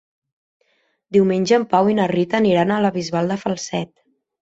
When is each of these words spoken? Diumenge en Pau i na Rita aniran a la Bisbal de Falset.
Diumenge 1.17 1.55
en 1.59 1.67
Pau 1.75 1.91
i 1.93 1.97
na 2.01 2.09
Rita 2.15 2.41
aniran 2.43 2.75
a 2.75 2.83
la 2.89 2.95
Bisbal 3.01 3.35
de 3.35 3.43
Falset. 3.47 3.97